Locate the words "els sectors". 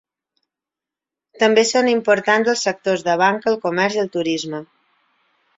2.55-3.07